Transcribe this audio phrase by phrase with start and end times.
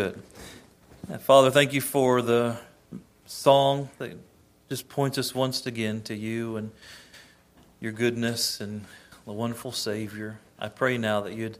[0.00, 0.22] Good.
[1.12, 2.56] Uh, Father, thank you for the
[3.26, 4.16] song that
[4.70, 6.70] just points us once again to you and
[7.80, 8.86] your goodness and
[9.26, 10.38] the wonderful Savior.
[10.58, 11.58] I pray now that you'd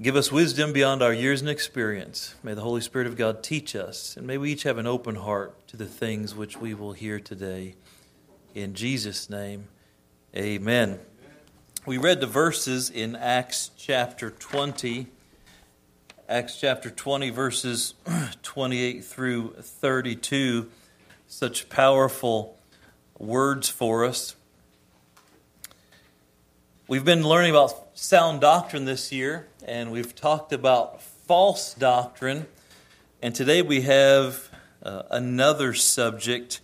[0.00, 2.36] give us wisdom beyond our years and experience.
[2.42, 5.16] May the Holy Spirit of God teach us, and may we each have an open
[5.16, 7.74] heart to the things which we will hear today.
[8.54, 9.68] In Jesus' name,
[10.34, 11.00] amen.
[11.84, 15.08] We read the verses in Acts chapter 20
[16.26, 17.92] Acts chapter 20, verses
[18.42, 20.70] 28 through 32.
[21.26, 22.58] Such powerful
[23.18, 24.34] words for us.
[26.88, 32.46] We've been learning about sound doctrine this year, and we've talked about false doctrine.
[33.20, 34.48] And today we have
[34.82, 36.62] uh, another subject,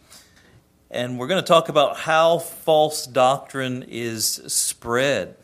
[0.91, 5.37] and we're going to talk about how false doctrine is spread.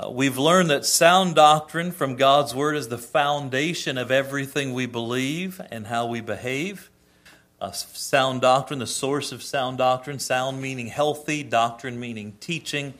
[0.00, 4.86] Uh, we've learned that sound doctrine from God's Word is the foundation of everything we
[4.86, 6.88] believe and how we behave.
[7.60, 12.94] Uh, sound doctrine, the source of sound doctrine, sound meaning healthy, doctrine meaning teaching.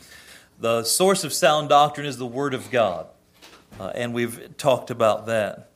[0.58, 3.06] The source of sound doctrine is the Word of God,
[3.78, 5.70] uh, and we've talked about that.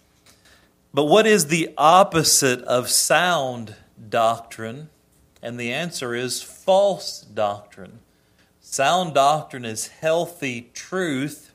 [0.92, 3.76] But what is the opposite of sound
[4.10, 4.90] doctrine?
[5.40, 8.00] And the answer is false doctrine.
[8.74, 11.52] Sound doctrine is healthy truth.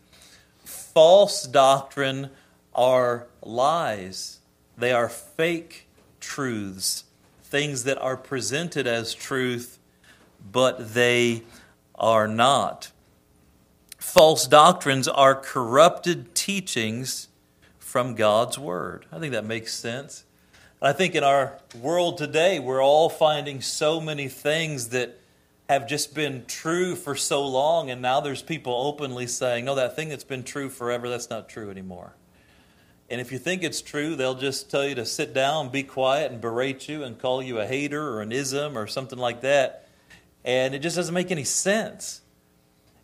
[0.63, 2.29] False doctrine
[2.73, 4.39] are lies.
[4.77, 5.85] They are fake
[6.21, 7.03] truths,
[7.43, 9.79] things that are presented as truth,
[10.49, 11.43] but they
[11.93, 12.91] are not.
[13.97, 17.27] False doctrines are corrupted teachings
[17.79, 19.07] from God's Word.
[19.11, 20.23] I think that makes sense.
[20.81, 25.19] I think in our world today, we're all finding so many things that
[25.69, 29.95] have just been true for so long, and now there's people openly saying, no, that
[29.95, 32.15] thing that's been true forever, that's not true anymore.
[33.07, 36.31] And if you think it's true, they'll just tell you to sit down, be quiet,
[36.31, 39.87] and berate you and call you a hater or an ism or something like that.
[40.43, 42.21] And it just doesn't make any sense.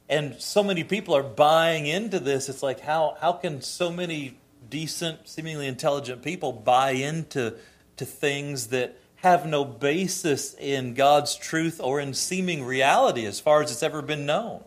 [0.09, 2.49] And so many people are buying into this.
[2.49, 4.39] It's like, how, how can so many
[4.71, 7.57] decent, seemingly intelligent people buy into
[7.97, 13.63] to things that have no basis in God's truth or in seeming reality as far
[13.63, 14.63] as it's ever been known.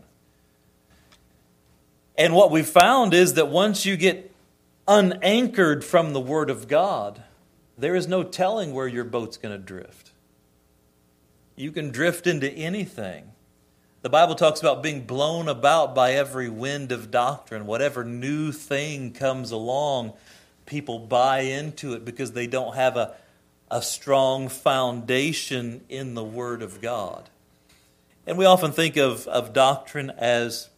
[2.17, 4.35] And what we've found is that once you get
[4.89, 7.23] unanchored from the Word of God,
[7.79, 10.11] there is no telling where your boat's going to drift.
[11.55, 13.31] You can drift into anything.
[14.03, 17.65] The Bible talks about being blown about by every wind of doctrine.
[17.65, 20.15] Whatever new thing comes along,
[20.67, 23.15] people buy into it because they don't have a
[23.71, 27.29] a strong foundation in the Word of God.
[28.27, 30.69] And we often think of, of doctrine as,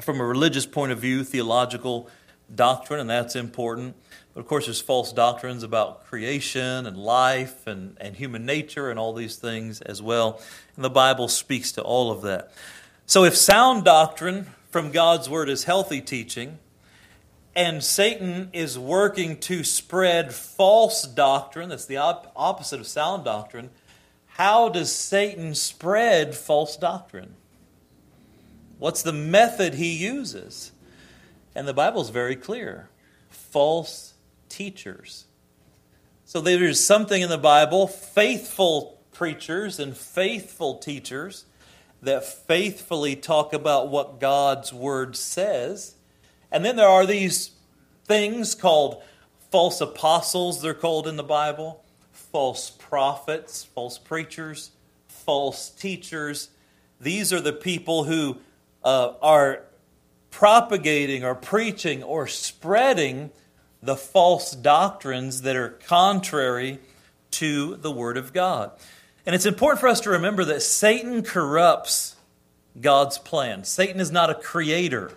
[0.00, 2.08] from a religious point of view, theological
[2.54, 3.94] doctrine, and that's important.
[4.34, 8.98] But of course, there's false doctrines about creation and life and, and human nature and
[8.98, 10.40] all these things as well.
[10.76, 12.52] And the Bible speaks to all of that.
[13.06, 16.58] So, if sound doctrine from God's Word is healthy teaching,
[17.58, 23.70] and Satan is working to spread false doctrine, that's the op- opposite of sound doctrine.
[24.26, 27.34] How does Satan spread false doctrine?
[28.78, 30.70] What's the method he uses?
[31.52, 32.90] And the Bible is very clear
[33.28, 34.14] false
[34.48, 35.24] teachers.
[36.26, 41.44] So there's something in the Bible, faithful preachers and faithful teachers
[42.02, 45.96] that faithfully talk about what God's Word says
[46.50, 47.50] and then there are these
[48.04, 49.02] things called
[49.50, 54.70] false apostles, they're called in the Bible, false prophets, false preachers,
[55.08, 56.50] false teachers.
[57.00, 58.38] These are the people who
[58.84, 59.62] uh, are
[60.30, 63.30] propagating or preaching or spreading
[63.82, 66.78] the false doctrines that are contrary
[67.30, 68.72] to the Word of God.
[69.24, 72.16] And it's important for us to remember that Satan corrupts
[72.80, 73.64] God's plan.
[73.64, 75.12] Satan is not a creator.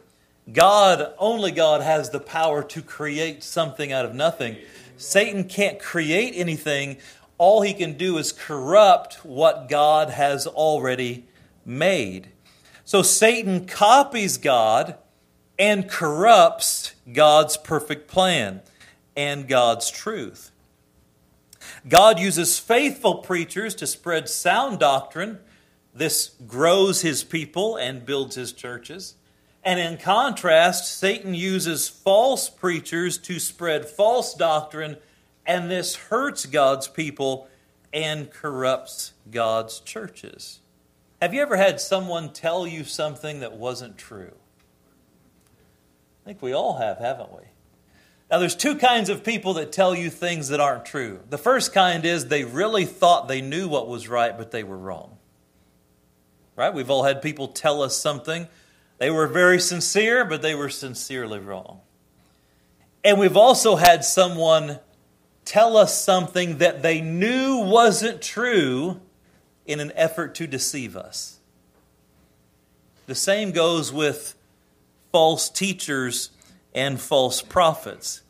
[0.52, 4.58] God, only God has the power to create something out of nothing.
[4.98, 6.98] Satan can't create anything.
[7.38, 11.26] All he can do is corrupt what God has already
[11.66, 12.30] made.
[12.86, 14.96] So Satan copies God
[15.58, 18.62] and corrupts God's perfect plan
[19.16, 20.52] and God's truth.
[21.88, 25.40] God uses faithful preachers to spread sound doctrine.
[25.94, 29.16] This grows his people and builds his churches.
[29.64, 34.98] And in contrast, Satan uses false preachers to spread false doctrine,
[35.46, 37.48] and this hurts God's people
[37.94, 40.60] and corrupts God's churches.
[41.22, 44.34] Have you ever had someone tell you something that wasn't true?
[46.24, 47.44] I think we all have, haven't we?
[48.32, 51.20] Now, there's two kinds of people that tell you things that aren't true.
[51.30, 54.78] The first kind is they really thought they knew what was right, but they were
[54.78, 55.18] wrong.
[56.56, 56.74] Right?
[56.74, 58.48] We've all had people tell us something.
[59.02, 61.80] They were very sincere, but they were sincerely wrong.
[63.04, 64.78] And we've also had someone
[65.44, 69.02] tell us something that they knew wasn't true
[69.66, 71.40] in an effort to deceive us.
[73.08, 74.36] The same goes with
[75.12, 76.30] false teachers
[76.76, 78.22] and false prophets.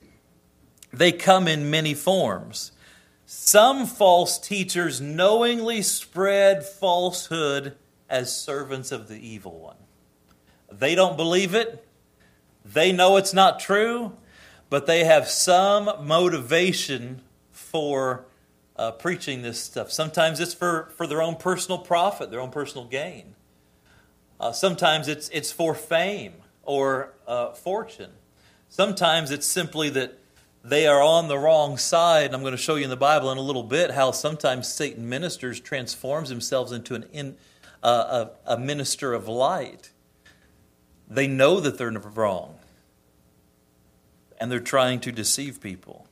[0.94, 2.72] They come in many forms.
[3.26, 7.76] Some false teachers knowingly spread falsehood
[8.10, 9.76] as servants of the evil one.
[10.72, 11.86] They don't believe it,
[12.64, 14.14] they know it's not true,
[14.70, 17.22] but they have some motivation
[17.52, 18.26] for
[18.78, 19.92] uh, preaching this stuff.
[19.92, 23.36] Sometimes it's for, for their own personal profit, their own personal gain.
[24.40, 26.34] Uh, sometimes it's, it's for fame
[26.64, 28.12] or uh, fortune.
[28.70, 30.18] Sometimes it's simply that
[30.64, 32.28] they are on the wrong side.
[32.28, 34.68] And I'm going to show you in the Bible in a little bit how sometimes
[34.68, 37.36] Satan ministers, transforms himself into an in,
[37.84, 39.92] uh, a, a minister of light.
[41.12, 42.56] They know that they're wrong,
[44.40, 46.08] and they're trying to deceive people.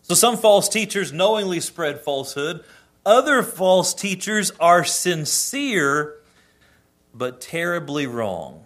[0.00, 2.64] So some false teachers knowingly spread falsehood.
[3.04, 6.16] Other false teachers are sincere
[7.12, 8.64] but terribly wrong.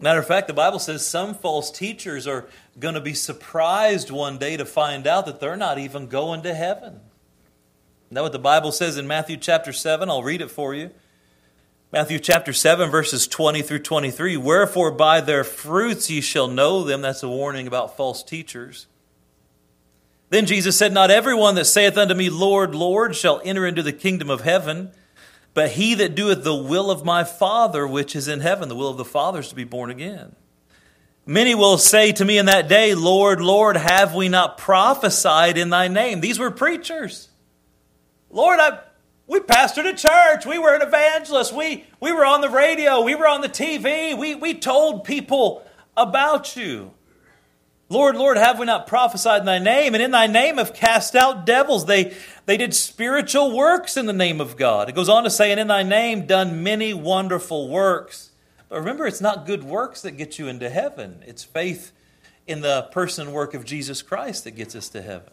[0.00, 2.46] Matter of fact, the Bible says some false teachers are
[2.80, 6.52] going to be surprised one day to find out that they're not even going to
[6.52, 6.98] heaven.
[8.10, 10.10] Know what the Bible says in Matthew chapter 7?
[10.10, 10.90] I'll read it for you.
[11.94, 14.36] Matthew chapter 7, verses 20 through 23.
[14.36, 17.00] Wherefore by their fruits ye shall know them.
[17.02, 18.88] That's a warning about false teachers.
[20.28, 23.92] Then Jesus said, Not everyone that saith unto me, Lord, Lord, shall enter into the
[23.92, 24.90] kingdom of heaven
[25.54, 28.88] but he that doeth the will of my Father which is in heaven, the will
[28.88, 30.34] of the Father is to be born again.
[31.24, 35.70] Many will say to me in that day, Lord, Lord, have we not prophesied in
[35.70, 36.20] thy name?
[36.20, 37.28] These were preachers.
[38.30, 38.80] Lord, I,
[39.26, 40.44] we pastored a church.
[40.44, 41.52] We were an evangelist.
[41.52, 43.00] We, we were on the radio.
[43.02, 44.16] We were on the TV.
[44.16, 45.64] We, we told people
[45.96, 46.92] about you.
[47.88, 49.94] Lord, Lord, have we not prophesied in thy name?
[49.94, 51.86] And in thy name have cast out devils.
[51.86, 52.14] They,
[52.46, 54.88] they did spiritual works in the name of God.
[54.88, 58.30] It goes on to say, and in thy name done many wonderful works.
[58.68, 61.92] But remember, it's not good works that get you into heaven, it's faith
[62.46, 65.32] in the person and work of Jesus Christ that gets us to heaven.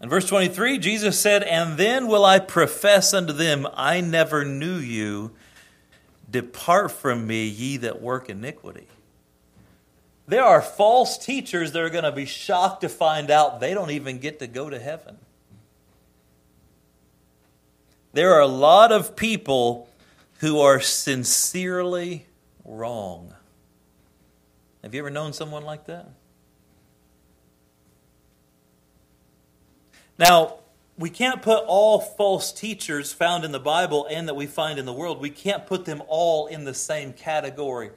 [0.00, 4.76] In verse 23, Jesus said, And then will I profess unto them, I never knew
[4.76, 5.32] you.
[6.30, 8.86] Depart from me, ye that work iniquity.
[10.26, 13.90] There are false teachers that are going to be shocked to find out they don't
[13.90, 15.18] even get to go to heaven.
[18.12, 19.88] There are a lot of people
[20.38, 22.26] who are sincerely
[22.64, 23.34] wrong.
[24.82, 26.08] Have you ever known someone like that?
[30.20, 30.58] Now,
[30.96, 34.86] we can't put all false teachers found in the Bible and that we find in
[34.86, 37.90] the world, we can't put them all in the same category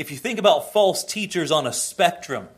[0.00, 2.48] if you think about false teachers on a spectrum,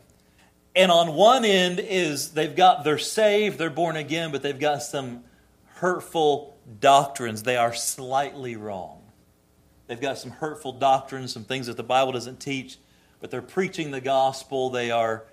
[0.77, 4.81] and on one end is they've got, they're saved, they're born again, but they've got
[4.81, 5.25] some
[5.73, 7.43] hurtful doctrines.
[7.43, 9.01] They are slightly wrong.
[9.87, 12.77] They've got some hurtful doctrines, some things that the Bible doesn't teach,
[13.19, 14.69] but they're preaching the gospel.
[14.69, 15.25] They are,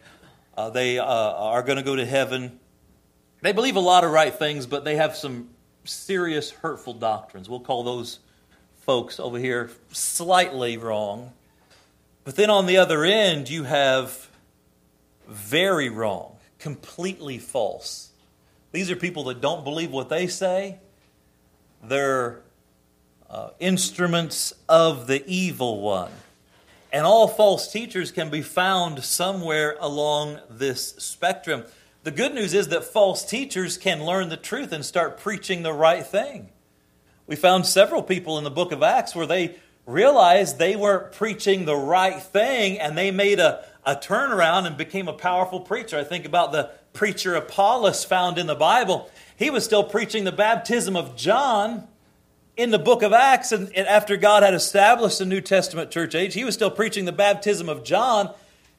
[0.56, 2.58] uh, they uh, are going to go to heaven.
[3.42, 5.50] They believe a lot of right things, but they have some
[5.84, 7.48] serious hurtful doctrines.
[7.48, 8.18] We'll call those
[8.82, 11.32] folks over here slightly wrong.
[12.24, 14.28] But then on the other end, you have
[15.26, 18.10] very wrong, completely false.
[18.72, 20.78] These are people that don't believe what they say.
[21.82, 22.40] They're
[23.30, 26.12] uh, instruments of the evil one.
[26.92, 31.64] And all false teachers can be found somewhere along this spectrum.
[32.02, 35.72] The good news is that false teachers can learn the truth and start preaching the
[35.72, 36.48] right thing.
[37.26, 41.64] We found several people in the book of Acts where they realized they weren't preaching
[41.64, 45.98] the right thing and they made a, a turnaround and became a powerful preacher.
[45.98, 49.10] I think about the preacher Apollos found in the Bible.
[49.36, 51.86] He was still preaching the baptism of John
[52.56, 56.14] in the book of Acts, and, and after God had established the New Testament church
[56.14, 58.34] age, he was still preaching the baptism of John.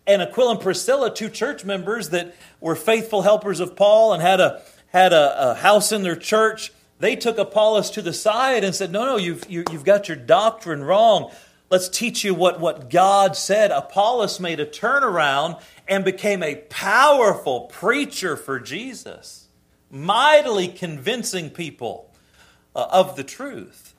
[0.08, 4.40] And Aquila and Priscilla, two church members that were faithful helpers of Paul and had
[4.40, 8.76] a had a, a house in their church they took Apollos to the side and
[8.76, 11.32] said, No, no, you've, you, have you have got your doctrine wrong.
[11.72, 13.72] Let's teach you what, what God said.
[13.72, 19.48] Apollos made a turnaround and became a powerful preacher for Jesus,
[19.90, 22.14] mightily convincing people
[22.76, 23.96] uh, of the truth.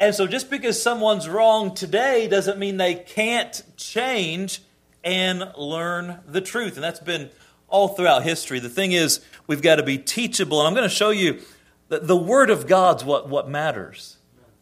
[0.00, 4.60] And so just because someone's wrong today doesn't mean they can't change
[5.04, 6.74] and learn the truth.
[6.74, 7.30] And that's been
[7.68, 8.58] all throughout history.
[8.58, 10.58] The thing is, we've got to be teachable.
[10.60, 11.40] And I'm going to show you
[11.88, 14.16] that the Word of God's what, what matters.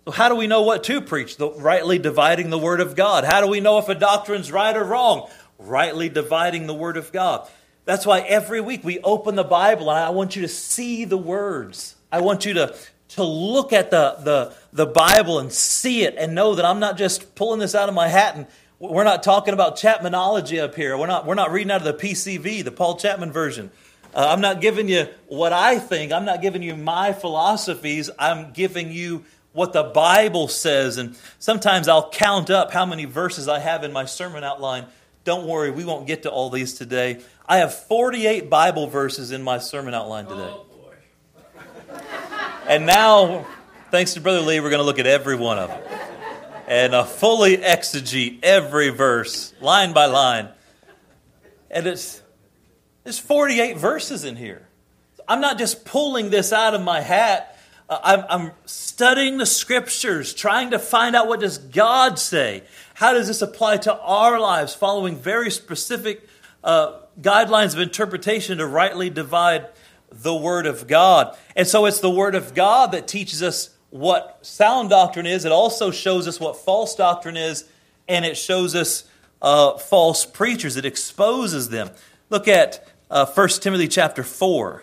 [0.04, 1.36] So, how do we know what to preach?
[1.36, 3.24] The, rightly dividing the Word of God.
[3.24, 5.28] How do we know if a doctrine's right or wrong?
[5.58, 7.48] Rightly dividing the Word of God.
[7.84, 11.16] That's why every week we open the Bible and I want you to see the
[11.16, 11.96] words.
[12.12, 12.76] I want you to,
[13.08, 16.98] to look at the, the, the Bible and see it and know that I'm not
[16.98, 18.46] just pulling this out of my hat and
[18.80, 20.96] we're not talking about Chapmanology up here.
[20.96, 23.70] We're not, we're not reading out of the PCV, the Paul Chapman version.
[24.14, 26.12] Uh, I'm not giving you what I think.
[26.12, 28.08] I'm not giving you my philosophies.
[28.18, 30.96] I'm giving you what the Bible says.
[30.96, 34.86] And sometimes I'll count up how many verses I have in my sermon outline.
[35.24, 37.20] Don't worry, we won't get to all these today.
[37.46, 40.54] I have 48 Bible verses in my sermon outline today.
[40.54, 40.64] Oh,
[42.68, 43.46] and now,
[43.90, 46.17] thanks to Brother Lee, we're going to look at every one of them
[46.68, 50.48] and uh, fully exegete every verse, line by line.
[51.70, 52.22] And it's
[53.04, 54.68] there's 48 verses in here.
[55.26, 57.58] I'm not just pulling this out of my hat.
[57.88, 62.64] Uh, I'm, I'm studying the scriptures, trying to find out what does God say.
[62.94, 66.28] How does this apply to our lives, following very specific
[66.62, 69.68] uh, guidelines of interpretation to rightly divide
[70.10, 71.36] the Word of God.
[71.56, 75.44] And so it's the Word of God that teaches us what sound doctrine is.
[75.44, 77.64] It also shows us what false doctrine is,
[78.06, 79.04] and it shows us
[79.40, 80.76] uh, false preachers.
[80.76, 81.90] It exposes them.
[82.30, 84.82] Look at uh, 1 Timothy chapter 4.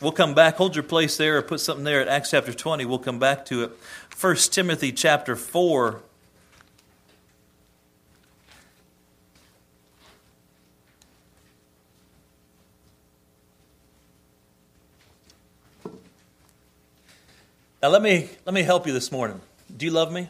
[0.00, 0.56] We'll come back.
[0.56, 2.84] Hold your place there or put something there at Acts chapter 20.
[2.84, 3.72] We'll come back to it.
[4.20, 6.02] 1 Timothy chapter 4.
[17.82, 19.40] Now let me let me help you this morning.
[19.76, 20.28] Do you love me?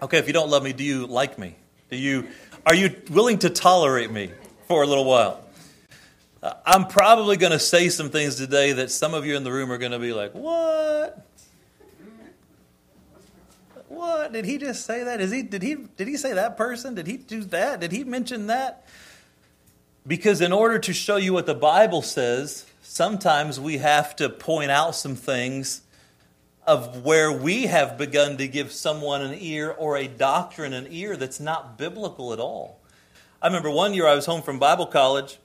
[0.00, 1.56] Okay, if you don't love me, do you like me?
[1.90, 2.28] Do you
[2.64, 4.30] are you willing to tolerate me
[4.68, 5.44] for a little while?
[6.40, 9.50] Uh, I'm probably going to say some things today that some of you in the
[9.50, 11.26] room are going to be like, "What?
[13.88, 15.20] What did he just say that?
[15.20, 16.94] Is he did he did he say that person?
[16.94, 17.80] Did he do that?
[17.80, 18.86] Did he mention that?"
[20.06, 24.70] Because in order to show you what the Bible says, sometimes we have to point
[24.70, 25.80] out some things
[26.66, 31.16] of where we have begun to give someone an ear or a doctrine an ear
[31.16, 32.80] that's not biblical at all.
[33.42, 35.38] I remember one year I was home from Bible college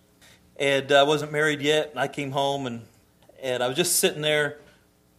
[0.57, 2.81] and I wasn't married yet, and I came home and,
[3.41, 4.57] and I was just sitting there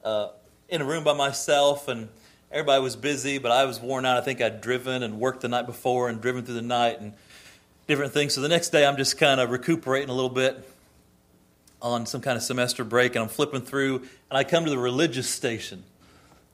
[0.05, 0.29] uh,
[0.69, 2.09] in a room by myself, and
[2.53, 4.19] everybody was busy, but I was worn out.
[4.19, 7.15] I think I'd driven and worked the night before and driven through the night and
[7.87, 8.35] different things.
[8.35, 10.63] So the next day I'm just kind of recuperating a little bit
[11.83, 14.79] on some kind of semester break, and I'm flipping through, and I come to the
[14.79, 15.83] religious station.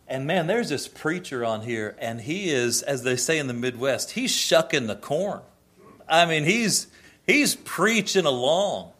[0.08, 3.54] And man, there's this preacher on here, and he is, as they say in the
[3.54, 5.40] Midwest, he's shucking the corn.
[6.08, 6.86] I mean, he's
[7.26, 8.92] he's preaching along.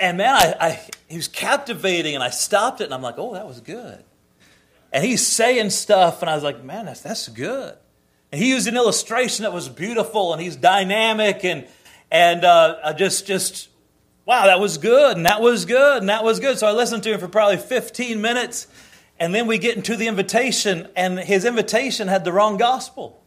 [0.00, 3.34] And man, I, I he was captivating, and I stopped it, and I'm like, oh,
[3.34, 4.02] that was good.
[4.92, 7.76] And he's saying stuff, and I was like, man, that's that's good.
[8.32, 11.66] And he used an illustration that was beautiful, and he's dynamic, and
[12.10, 13.68] and uh, I just just
[14.26, 16.58] wow, that was good, and that was good, and that was good.
[16.58, 18.66] So I listened to him for probably 15 minutes
[19.22, 23.22] and then we get into the invitation, and his invitation had the wrong gospel.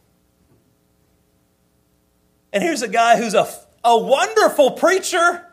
[2.52, 3.48] And here's a guy who's a,
[3.82, 5.46] a wonderful preacher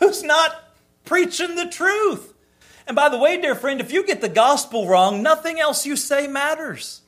[0.00, 0.74] who's not
[1.06, 2.34] preaching the truth.
[2.86, 5.96] And by the way, dear friend, if you get the gospel wrong, nothing else you
[5.96, 7.00] say matters.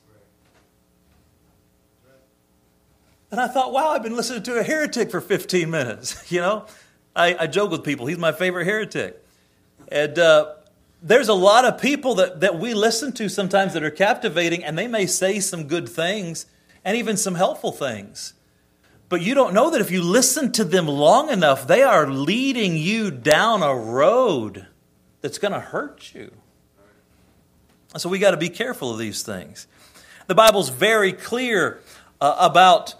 [3.29, 6.25] And I thought, wow, I've been listening to a heretic for 15 minutes.
[6.31, 6.65] You know,
[7.15, 9.23] I, I joke with people, he's my favorite heretic.
[9.89, 10.53] And uh,
[11.01, 14.77] there's a lot of people that, that we listen to sometimes that are captivating, and
[14.77, 16.45] they may say some good things
[16.83, 18.33] and even some helpful things.
[19.09, 22.75] But you don't know that if you listen to them long enough, they are leading
[22.77, 24.65] you down a road
[25.21, 26.31] that's going to hurt you.
[27.97, 29.67] So we got to be careful of these things.
[30.25, 31.81] The Bible's very clear
[32.19, 32.95] uh, about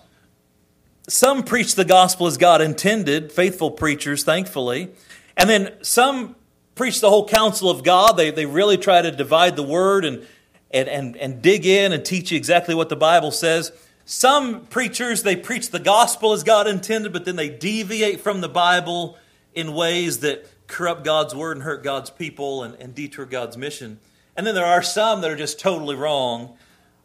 [1.08, 4.90] some preach the gospel as God intended, faithful preachers, thankfully.
[5.36, 6.36] And then some
[6.76, 8.18] preach the whole counsel of God.
[8.18, 10.26] They, they really try to divide the word and,
[10.72, 13.72] and, and, and dig in and teach you exactly what the Bible says.
[14.06, 18.50] Some preachers, they preach the gospel as God intended, but then they deviate from the
[18.50, 19.18] Bible
[19.54, 24.00] in ways that corrupt God's word and hurt God's people and, and detour God's mission.
[24.36, 26.58] And then there are some that are just totally wrong.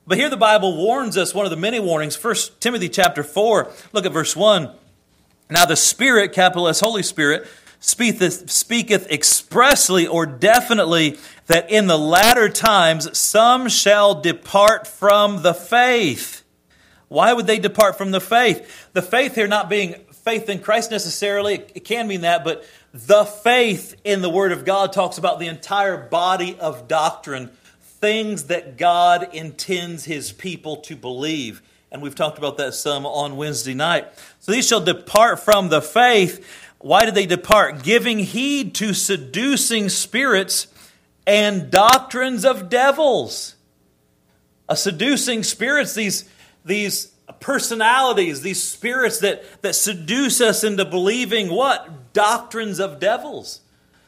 [0.08, 3.70] But here the Bible warns us, one of the many warnings, 1 Timothy chapter 4,
[3.92, 4.72] look at verse 1.
[5.50, 7.46] Now the Spirit, capital S, Holy Spirit,
[7.78, 15.52] speaketh, speaketh expressly or definitely that in the latter times some shall depart from the
[15.52, 16.42] faith.
[17.08, 18.88] Why would they depart from the faith?
[18.94, 23.26] The faith here not being faith in Christ necessarily, it can mean that, but the
[23.26, 27.50] faith in the Word of God talks about the entire body of doctrine,
[28.00, 31.62] things that God intends His people to believe.
[31.90, 34.06] And we've talked about that some on Wednesday night.
[34.40, 36.46] So these shall depart from the faith.
[36.78, 37.82] Why did they depart?
[37.82, 40.68] Giving heed to seducing spirits
[41.26, 43.56] and doctrines of devils.
[44.68, 46.28] A seducing spirits, these,
[46.64, 52.12] these personalities, these spirits that, that seduce us into believing what?
[52.12, 53.60] Doctrines of devils.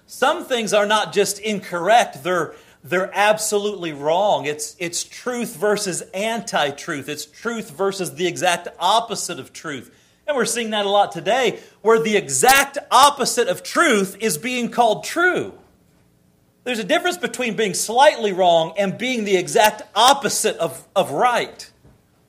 [0.07, 4.47] Some things are not just incorrect, they're, they're absolutely wrong.
[4.47, 9.95] It's, it's truth versus anti truth, it's truth versus the exact opposite of truth.
[10.27, 14.71] And we're seeing that a lot today, where the exact opposite of truth is being
[14.71, 15.55] called true.
[16.63, 21.71] There's a difference between being slightly wrong and being the exact opposite of, of right.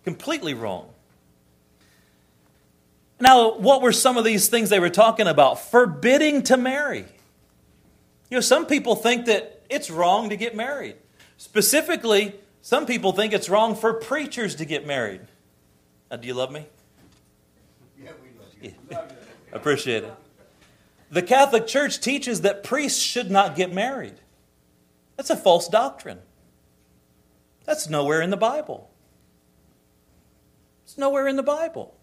[0.03, 0.87] Completely wrong.
[3.19, 5.59] Now, what were some of these things they were talking about?
[5.59, 7.05] Forbidding to marry.
[8.31, 10.97] You know, some people think that it's wrong to get married.
[11.37, 15.21] Specifically, some people think it's wrong for preachers to get married.
[16.11, 16.65] Now, do you love me?
[17.97, 18.73] Yeah, we love you.
[18.91, 19.05] Yeah.
[19.53, 20.13] Appreciate it.
[21.09, 24.15] The Catholic Church teaches that priests should not get married.
[25.17, 26.19] That's a false doctrine.
[27.65, 28.89] That's nowhere in the Bible.
[30.83, 31.95] It's nowhere in the Bible.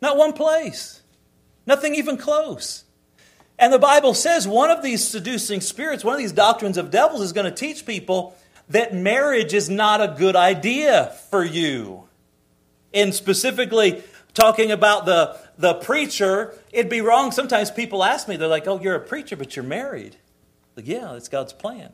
[0.00, 1.02] Not one place.
[1.66, 2.84] Nothing even close.
[3.58, 7.22] And the Bible says one of these seducing spirits, one of these doctrines of devils,
[7.22, 8.36] is going to teach people
[8.68, 12.04] that marriage is not a good idea for you.
[12.92, 14.02] And specifically,
[14.34, 17.32] talking about the, the preacher, it'd be wrong.
[17.32, 20.16] Sometimes people ask me, they're like, oh, you're a preacher, but you're married.
[20.76, 21.92] Like, yeah, it's God's plan.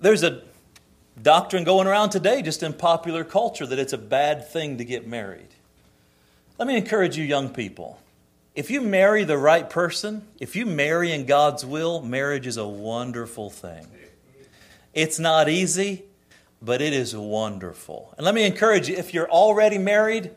[0.00, 0.42] There's a
[1.20, 5.06] doctrine going around today, just in popular culture, that it's a bad thing to get
[5.06, 5.48] married.
[6.58, 8.00] Let me encourage you, young people.
[8.56, 12.66] If you marry the right person, if you marry in God's will, marriage is a
[12.66, 13.86] wonderful thing.
[14.94, 16.04] It's not easy,
[16.62, 18.14] but it is wonderful.
[18.16, 20.30] And let me encourage you if you're already married,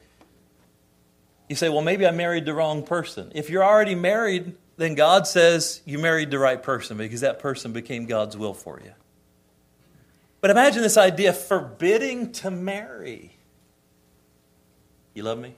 [1.47, 3.31] you say, well, maybe I married the wrong person.
[3.33, 7.71] If you're already married, then God says you married the right person because that person
[7.71, 8.91] became God's will for you.
[10.41, 13.37] But imagine this idea forbidding to marry.
[15.13, 15.55] You love me?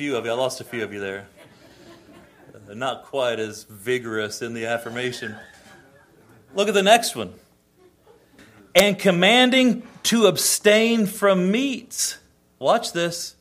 [0.00, 0.30] Few of you.
[0.30, 1.26] I lost a few of you there.
[2.54, 5.36] Uh, not quite as vigorous in the affirmation.
[6.54, 7.34] Look at the next one.
[8.74, 12.16] And commanding to abstain from meats.
[12.58, 13.36] Watch this.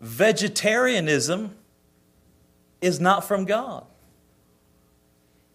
[0.00, 1.56] Vegetarianism
[2.80, 3.84] is not from God.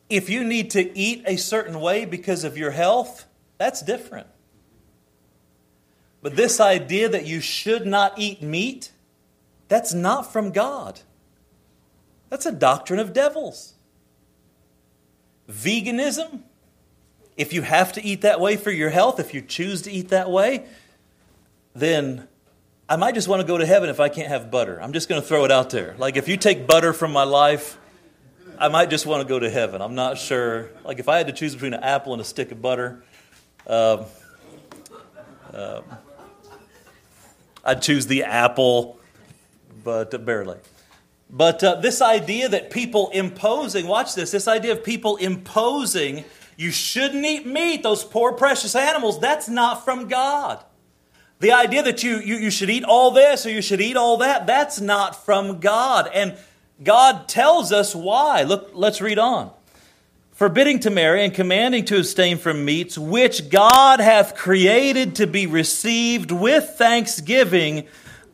[0.09, 3.23] If you need to eat a certain way because of your health,
[3.57, 4.27] that's different.
[6.21, 8.91] But this idea that you should not eat meat,
[9.71, 10.99] that's not from God.
[12.29, 13.75] That's a doctrine of devils.
[15.49, 16.41] Veganism,
[17.37, 20.09] if you have to eat that way for your health, if you choose to eat
[20.09, 20.65] that way,
[21.73, 22.27] then
[22.89, 24.77] I might just want to go to heaven if I can't have butter.
[24.81, 25.95] I'm just going to throw it out there.
[25.97, 27.77] Like if you take butter from my life,
[28.59, 29.81] I might just want to go to heaven.
[29.81, 30.69] I'm not sure.
[30.83, 33.05] Like if I had to choose between an apple and a stick of butter,
[33.67, 34.03] um,
[35.53, 35.83] um,
[37.63, 38.97] I'd choose the apple,
[39.83, 40.57] but barely.
[41.29, 46.25] But uh, this idea that people imposing, watch this, this idea of people imposing,
[46.57, 50.63] you shouldn't eat meat, those poor precious animals, that's not from God.
[51.39, 54.17] The idea that you, you, you should eat all this or you should eat all
[54.17, 56.09] that, that's not from God.
[56.13, 56.37] And
[56.83, 58.43] God tells us why.
[58.43, 59.51] Look, let's read on.
[60.33, 65.47] Forbidding to marry and commanding to abstain from meats which God hath created to be
[65.47, 67.87] received with thanksgiving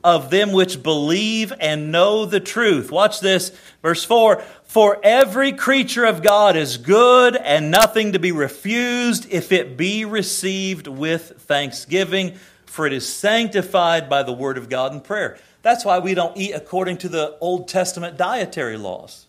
[0.08, 2.90] of them which believe and know the truth.
[2.94, 8.32] Watch this, verse 4 For every creature of God is good and nothing to be
[8.32, 14.70] refused if it be received with thanksgiving, for it is sanctified by the word of
[14.70, 15.38] God and prayer.
[15.62, 19.28] That's why we don't eat according to the Old Testament dietary laws.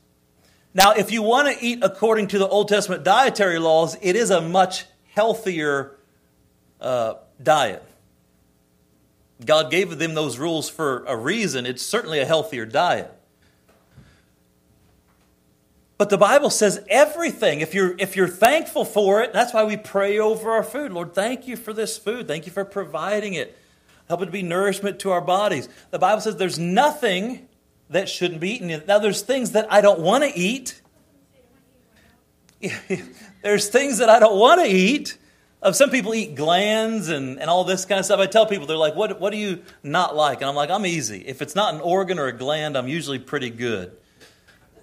[0.74, 4.30] Now, if you want to eat according to the Old Testament dietary laws, it is
[4.30, 5.96] a much healthier
[6.80, 7.82] uh, diet.
[9.44, 11.66] God gave them those rules for a reason.
[11.66, 13.12] It's certainly a healthier diet.
[15.96, 17.60] But the Bible says everything.
[17.60, 20.92] If you're, if you're thankful for it, that's why we pray over our food.
[20.92, 22.28] Lord, thank you for this food.
[22.28, 23.58] Thank you for providing it.
[24.06, 25.68] help it to be nourishment to our bodies.
[25.90, 27.48] The Bible says there's nothing
[27.90, 28.82] that shouldn't be eaten.
[28.86, 30.80] Now, there's things that I don't want to eat.
[33.42, 35.18] there's things that I don't want to eat.
[35.60, 38.20] Uh, some people eat glands and, and all this kind of stuff.
[38.20, 40.40] I tell people, they're like, what, what do you not like?
[40.40, 41.24] And I'm like, I'm easy.
[41.26, 43.96] If it's not an organ or a gland, I'm usually pretty good.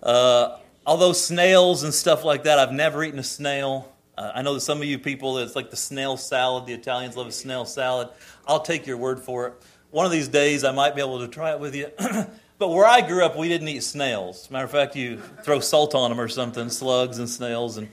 [0.03, 3.89] Uh, although snails and stuff like that, I've never eaten a snail.
[4.17, 6.65] Uh, I know that some of you people, it's like the snail salad.
[6.65, 8.09] The Italians love a snail salad.
[8.45, 9.53] I'll take your word for it.
[9.91, 11.89] One of these days, I might be able to try it with you.
[12.57, 14.51] but where I grew up, we didn't eat snails.
[14.51, 17.87] Matter of fact, you throw salt on them or something, slugs and snails, and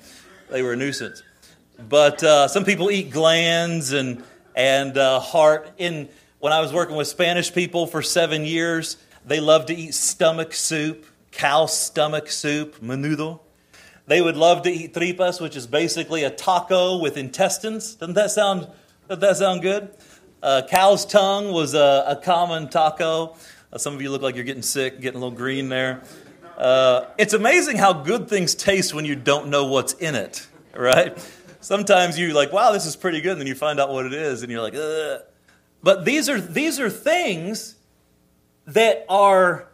[0.50, 1.22] they were a nuisance.
[1.78, 4.22] But uh, some people eat glands and
[4.54, 5.70] and uh, heart.
[5.78, 6.08] In
[6.38, 10.54] when I was working with Spanish people for seven years, they loved to eat stomach
[10.54, 13.40] soup, cow stomach soup, menudo.
[14.06, 17.94] They would love to eat tripas, which is basically a taco with intestines.
[17.94, 18.68] Doesn't that sound?
[19.08, 19.90] Doesn't that sound good?
[20.42, 23.36] Uh, cow's tongue was a, a common taco.
[23.72, 26.02] Uh, some of you look like you're getting sick, getting a little green there.
[26.58, 31.16] Uh, it's amazing how good things taste when you don't know what's in it, right?
[31.62, 34.12] Sometimes you're like, wow, this is pretty good, and then you find out what it
[34.12, 35.22] is, and you're like, Ugh.
[35.82, 37.76] But these are, these are things
[38.66, 39.68] that are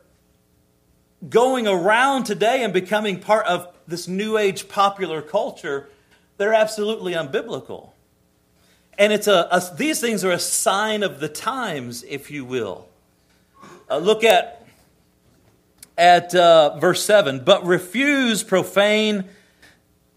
[1.29, 5.89] going around today and becoming part of this new age popular culture,
[6.37, 7.91] they're absolutely unbiblical.
[8.99, 12.87] And it's a, a, these things are a sign of the times, if you will.
[13.91, 14.67] Uh, look at,
[15.97, 19.25] at uh, verse 7 but refuse profane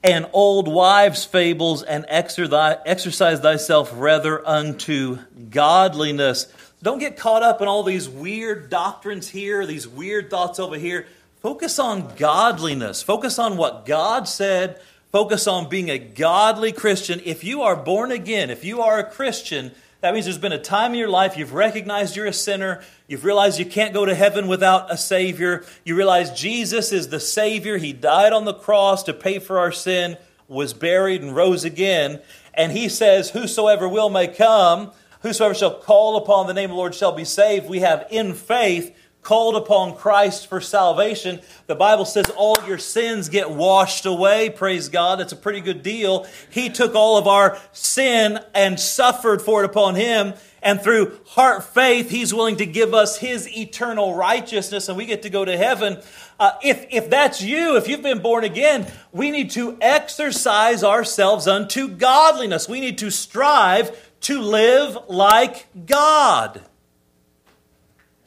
[0.03, 6.51] and old wives' fables and exercise thyself rather unto godliness.
[6.81, 11.05] Don't get caught up in all these weird doctrines here, these weird thoughts over here.
[11.41, 13.03] Focus on godliness.
[13.03, 14.81] Focus on what God said.
[15.11, 17.21] Focus on being a godly Christian.
[17.23, 20.59] If you are born again, if you are a Christian, that means there's been a
[20.59, 22.83] time in your life you've recognized you're a sinner.
[23.07, 25.63] You've realized you can't go to heaven without a Savior.
[25.85, 27.77] You realize Jesus is the Savior.
[27.77, 32.19] He died on the cross to pay for our sin, was buried, and rose again.
[32.53, 36.77] And He says, Whosoever will may come, whosoever shall call upon the name of the
[36.77, 37.69] Lord shall be saved.
[37.69, 43.29] We have in faith called upon Christ for salvation, the Bible says all your sins
[43.29, 44.49] get washed away.
[44.49, 45.19] Praise God.
[45.19, 46.25] That's a pretty good deal.
[46.49, 50.33] He took all of our sin and suffered for it upon Him.
[50.63, 55.21] And through heart faith, He's willing to give us His eternal righteousness and we get
[55.23, 56.01] to go to heaven.
[56.39, 61.47] Uh, if, if that's you, if you've been born again, we need to exercise ourselves
[61.47, 62.67] unto godliness.
[62.67, 66.61] We need to strive to live like God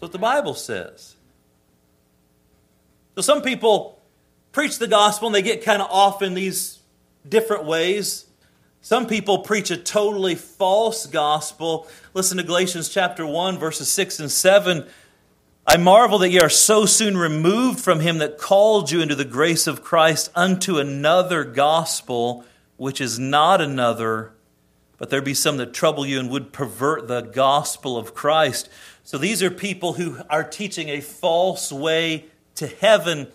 [0.05, 1.17] what the Bible says.
[3.15, 4.03] So some people
[4.53, 6.81] preach the gospel and they get kind of off in these
[7.27, 8.27] different ways.
[8.83, 11.89] Some people preach a totally false gospel.
[12.13, 14.87] Listen to Galatians chapter 1, verses 6 and 7.
[15.67, 19.25] I marvel that ye are so soon removed from him that called you into the
[19.25, 22.45] grace of Christ unto another gospel,
[22.77, 24.35] which is not another,
[24.99, 28.69] but there be some that trouble you and would pervert the gospel of Christ.
[29.05, 32.25] So these are people who are teaching a false way
[32.57, 33.29] to heaven.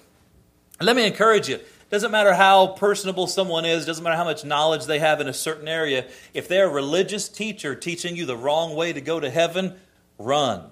[0.82, 1.60] Let me encourage you.
[1.92, 5.34] Doesn't matter how personable someone is, doesn't matter how much knowledge they have in a
[5.34, 6.08] certain area.
[6.34, 9.76] If they're a religious teacher teaching you the wrong way to go to heaven,
[10.18, 10.66] run.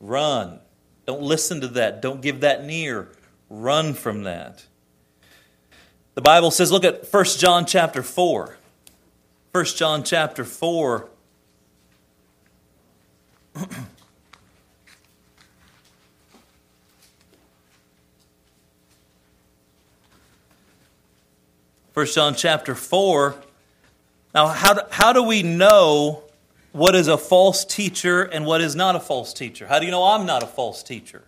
[0.00, 0.60] Run.
[1.04, 2.02] Don't listen to that.
[2.02, 3.08] Don't give that near.
[3.48, 4.66] Run from that.
[6.14, 8.56] The Bible says, look at 1 John chapter 4.
[9.52, 11.08] 1 John chapter 4
[21.92, 23.34] First John chapter 4.
[24.34, 26.24] Now, how do, how do we know
[26.72, 29.66] what is a false teacher and what is not a false teacher?
[29.66, 31.22] How do you know I'm not a false teacher?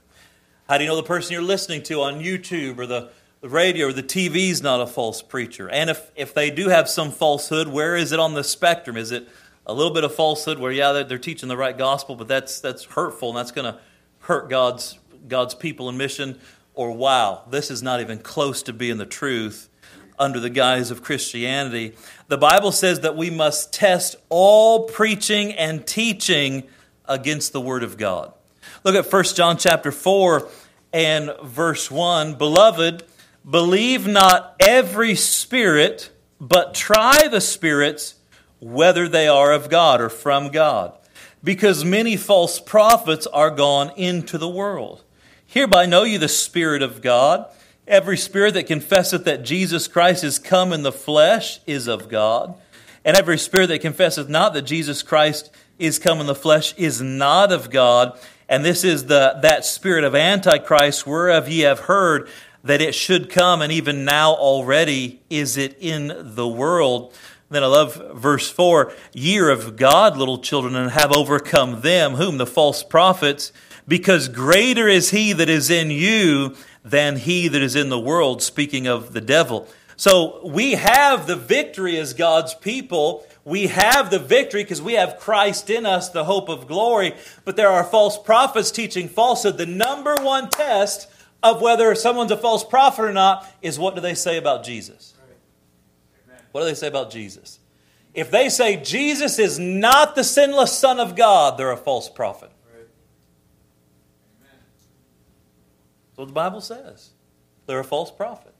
[0.69, 3.09] How do you know the person you're listening to on YouTube or the,
[3.41, 5.71] the radio or the TV is not a false preacher?
[5.71, 8.99] And if, if they do have some falsehood, where is it on the spectrum?
[8.99, 9.27] Is it
[9.69, 12.61] a little bit of falsehood where yeah they're, they're teaching the right gospel but that's
[12.61, 13.79] that's hurtful and that's going to
[14.21, 16.41] hurt god's god's people and mission.
[16.75, 19.69] Or wow this is not even close to being the truth
[20.19, 21.95] under the guise of christianity.
[22.29, 26.65] The bible says that we must test all preaching and teaching
[27.05, 28.33] against the word of god.
[28.85, 30.49] Look at 1 john chapter 4
[30.93, 33.05] and verse 1 beloved
[33.49, 38.15] believe not every spirit but try the spirits
[38.61, 40.93] whether they are of God or from God,
[41.43, 45.05] because many false prophets are gone into the world.
[45.47, 47.47] Hereby know you the Spirit of God.
[47.87, 52.55] Every spirit that confesseth that Jesus Christ is come in the flesh is of God.
[53.03, 57.01] And every spirit that confesseth not that Jesus Christ is come in the flesh is
[57.01, 58.19] not of God.
[58.47, 62.29] And this is the, that spirit of Antichrist, whereof ye have heard
[62.65, 67.15] that it should come, and even now already is it in the world.
[67.51, 72.39] Then I love verse 4 Year of God, little children, and have overcome them, whom
[72.39, 73.53] the false prophets,
[73.87, 78.43] because greater is he that is in you than he that is in the world,
[78.43, 79.67] speaking of the devil.
[79.97, 83.27] So we have the victory as God's people.
[83.45, 87.15] We have the victory because we have Christ in us, the hope of glory.
[87.45, 89.59] But there are false prophets teaching falsehood.
[89.59, 91.11] The number one test
[91.43, 95.08] of whether someone's a false prophet or not is what do they say about Jesus?
[96.59, 97.61] What do they say about Jesus?
[98.15, 102.51] If they say Jesus is not the sinless Son of God, they're a false prophet.
[104.41, 107.11] That's what the Bible says.
[107.67, 108.53] They're a false prophet.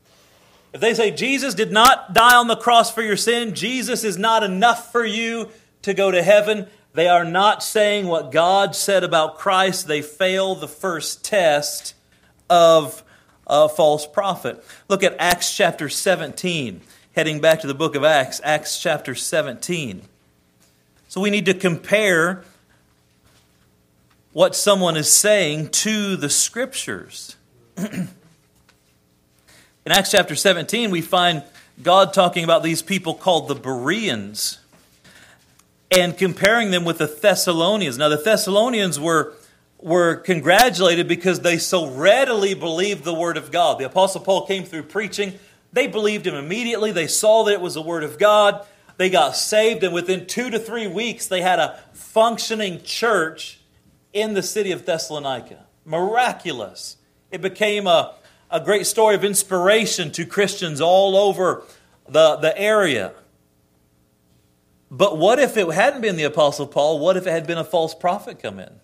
[0.73, 4.17] If they say Jesus did not die on the cross for your sin, Jesus is
[4.17, 5.49] not enough for you
[5.83, 9.89] to go to heaven, they are not saying what God said about Christ.
[9.89, 11.95] They fail the first test
[12.49, 13.03] of
[13.45, 14.65] a false prophet.
[14.87, 16.81] Look at Acts chapter 17,
[17.19, 20.03] heading back to the book of Acts, Acts chapter 17.
[21.09, 22.45] So we need to compare
[24.33, 27.35] what someone is saying to the scriptures.
[27.77, 28.09] In
[29.89, 31.43] Acts chapter 17, we find
[31.83, 34.61] God talking about these people called the Bereans
[35.91, 37.99] and comparing them with the Thessalonians.
[37.99, 39.35] Now, the Thessalonians were,
[39.81, 43.81] were congratulated because they so readily believed the Word of God.
[43.81, 45.37] The Apostle Paul came through preaching,
[45.79, 46.91] they believed him immediately.
[46.91, 48.67] They saw that it was the Word of God.
[48.97, 53.61] They got saved, and within two to three weeks, they had a functioning church
[54.13, 55.67] in the city of Thessalonica.
[55.85, 56.97] Miraculous.
[57.31, 58.17] It became a,
[58.51, 61.63] a great story of inspiration to Christians all over
[62.09, 63.13] the, the area.
[64.91, 66.99] But what if it hadn't been the Apostle Paul?
[66.99, 68.81] What if it had been a false prophet come in?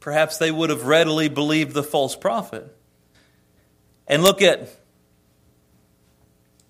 [0.00, 2.76] Perhaps they would have readily believed the false prophet.
[4.08, 4.81] And look at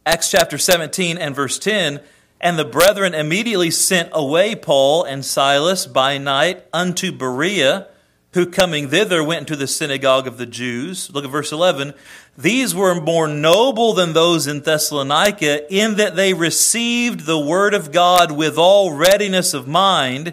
[0.04, 2.00] Acts chapter 17 and verse 10.
[2.40, 7.86] And the brethren immediately sent away Paul and Silas by night unto Berea
[8.34, 11.10] who coming thither went into the synagogue of the Jews.
[11.10, 11.92] Look at verse 11.
[12.36, 17.92] These were more noble than those in Thessalonica in that they received the word of
[17.92, 20.32] God with all readiness of mind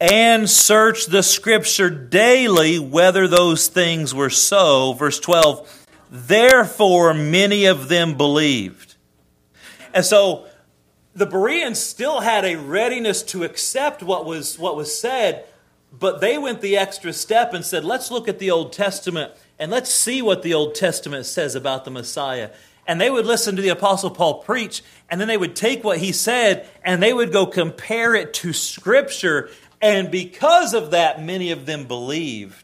[0.00, 4.94] and searched the scripture daily whether those things were so.
[4.94, 5.81] Verse 12.
[6.14, 8.94] Therefore, many of them believed.
[9.92, 10.46] And so
[11.14, 15.46] the Bereans still had a readiness to accept what was, what was said
[15.92, 19.70] but they went the extra step and said, let's look at the Old Testament and
[19.70, 22.50] let's see what the Old Testament says about the Messiah.
[22.86, 25.98] And they would listen to the Apostle Paul preach, and then they would take what
[25.98, 29.50] he said and they would go compare it to Scripture.
[29.82, 32.61] And because of that, many of them believed.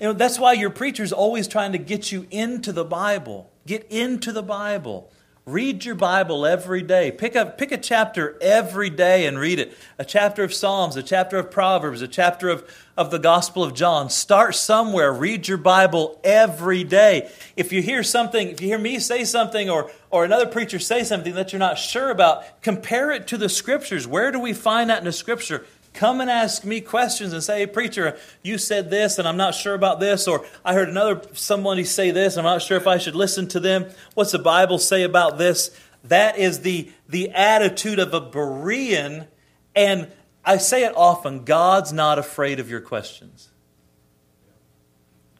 [0.00, 3.50] You know, that's why your preacher's always trying to get you into the Bible.
[3.66, 5.10] Get into the Bible.
[5.44, 7.10] Read your Bible every day.
[7.10, 9.74] Pick a, pick a chapter every day and read it.
[9.98, 13.72] A chapter of Psalms, a chapter of Proverbs, a chapter of, of the Gospel of
[13.72, 14.10] John.
[14.10, 15.10] Start somewhere.
[15.10, 17.30] Read your Bible every day.
[17.56, 21.02] If you hear something, if you hear me say something or, or another preacher say
[21.02, 24.06] something that you're not sure about, compare it to the Scriptures.
[24.06, 25.64] Where do we find that in the Scripture?
[25.98, 29.52] Come and ask me questions and say, hey, preacher, you said this and I'm not
[29.52, 32.98] sure about this, or I heard another somebody say this, I'm not sure if I
[32.98, 33.86] should listen to them.
[34.14, 35.72] What's the Bible say about this?
[36.04, 39.26] That is the, the attitude of a Berean,
[39.74, 40.08] and
[40.44, 43.50] I say it often God's not afraid of your questions.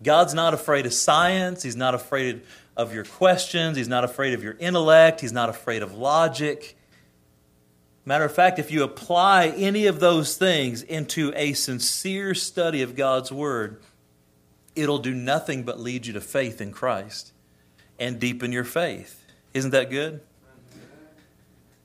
[0.02, 1.62] God's not afraid of science.
[1.62, 2.42] He's not afraid
[2.76, 3.76] of your questions.
[3.76, 5.20] He's not afraid of your intellect.
[5.20, 6.76] He's not afraid of logic.
[8.08, 12.96] Matter of fact, if you apply any of those things into a sincere study of
[12.96, 13.82] God's Word,
[14.74, 17.34] it'll do nothing but lead you to faith in Christ
[17.98, 19.22] and deepen your faith.
[19.52, 20.22] Isn't that good?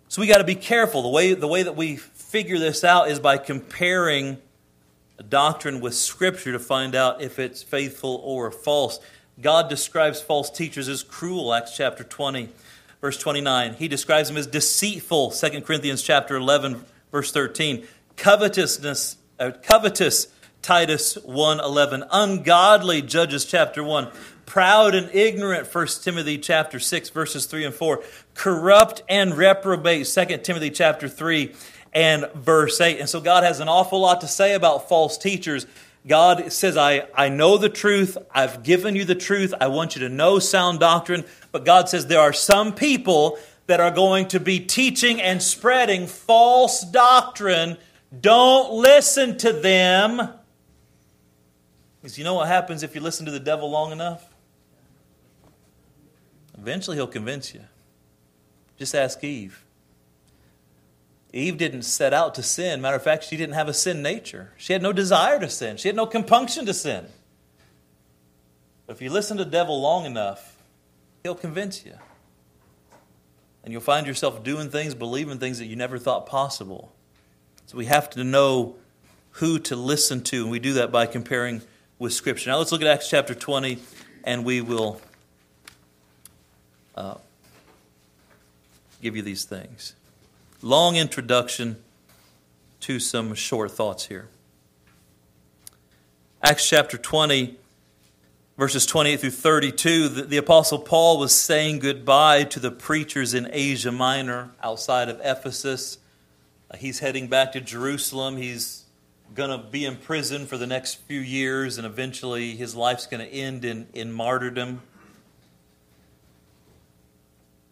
[0.07, 1.01] So we got to be careful.
[1.01, 4.37] The way, the way that we figure this out is by comparing
[5.19, 9.01] a doctrine with Scripture to find out if it's faithful or false.
[9.41, 12.47] God describes false teachers as cruel, Acts chapter 20
[13.03, 13.73] verse 29.
[13.73, 17.85] He describes them as deceitful, 2 Corinthians chapter 11, verse 13.
[18.15, 20.29] Covetousness, uh, covetous,
[20.61, 22.05] Titus 1, 11.
[22.09, 24.07] Ungodly, Judges chapter 1.
[24.45, 28.01] Proud and ignorant, 1 Timothy chapter 6, verses 3 and 4.
[28.35, 31.53] Corrupt and reprobate, 2 Timothy chapter 3
[31.91, 33.01] and verse 8.
[33.01, 35.67] And so God has an awful lot to say about false teachers.
[36.07, 38.17] God says, I, I know the truth.
[38.33, 39.53] I've given you the truth.
[39.59, 41.25] I want you to know sound doctrine.
[41.53, 43.37] But God says there are some people
[43.67, 47.77] that are going to be teaching and spreading false doctrine
[48.19, 50.17] Don't listen to them.
[52.01, 54.33] Because you know what happens if you listen to the devil long enough?
[56.57, 57.61] Eventually he'll convince you.
[58.77, 59.63] Just ask Eve.
[61.31, 62.81] Eve didn't set out to sin.
[62.81, 64.53] Matter of fact, she didn't have a sin nature.
[64.57, 65.77] She had no desire to sin.
[65.77, 67.05] She had no compunction to sin.
[68.85, 70.52] But if you listen to the devil long enough,
[71.23, 71.95] he'll convince you.
[73.63, 76.91] And you'll find yourself doing things, believing things that you never thought possible.
[77.65, 78.75] So we have to know
[79.31, 81.61] who to listen to, and we do that by comparing
[81.97, 82.49] with Scripture.
[82.49, 83.79] Now let's look at Acts chapter 20,
[84.25, 84.99] and we will
[86.95, 87.15] uh,
[89.01, 89.95] give you these things.
[90.61, 91.77] Long introduction
[92.81, 94.27] to some short thoughts here.
[96.43, 97.55] Acts chapter 20,
[98.57, 103.49] verses 28 through 32, the, the, Apostle Paul was saying goodbye to the preachers in
[103.51, 105.97] Asia Minor outside of Ephesus.
[106.69, 108.37] Uh, he's heading back to Jerusalem.
[108.37, 108.83] He's
[109.33, 113.25] going to be in prison for the next few years, and eventually his life's going
[113.25, 114.81] to end in, in martyrdom.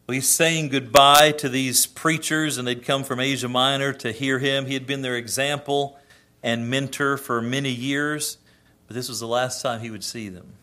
[0.08, 4.66] He's saying goodbye to these preachers, and they'd come from Asia Minor to hear him.
[4.66, 5.98] He had been their example
[6.44, 8.38] and mentor for many years,
[8.88, 10.54] but this was the last time he would see them.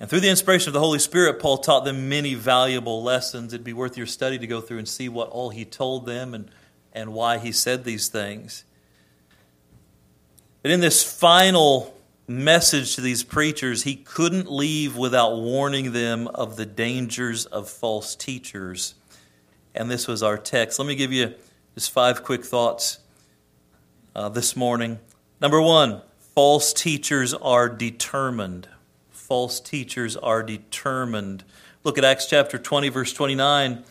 [0.00, 3.52] And through the inspiration of the Holy Spirit, Paul taught them many valuable lessons.
[3.52, 6.34] It'd be worth your study to go through and see what all he told them
[6.34, 6.50] and,
[6.92, 8.64] and why he said these things.
[10.62, 11.96] But in this final
[12.28, 18.14] message to these preachers, he couldn't leave without warning them of the dangers of false
[18.14, 18.94] teachers.
[19.74, 20.78] And this was our text.
[20.78, 21.34] Let me give you
[21.74, 22.98] just five quick thoughts
[24.14, 24.98] uh, this morning.
[25.40, 26.02] Number one,
[26.34, 28.68] false teachers are determined.
[29.28, 31.44] False teachers are determined.
[31.84, 33.84] Look at Acts chapter 20, verse 29.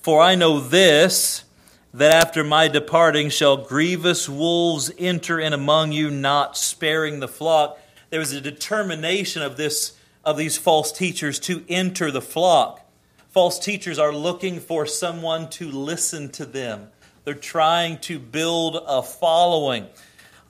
[0.00, 1.44] For I know this
[1.92, 7.78] that after my departing shall grievous wolves enter in among you, not sparing the flock.
[8.08, 9.92] There was a determination of this
[10.24, 12.80] of these false teachers to enter the flock.
[13.28, 16.88] False teachers are looking for someone to listen to them.
[17.24, 19.88] They're trying to build a following.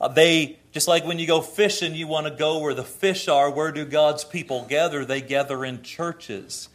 [0.01, 3.29] Uh, they just like when you go fishing, you want to go where the fish
[3.29, 3.51] are.
[3.51, 5.05] Where do God's people gather?
[5.05, 6.71] They gather in churches.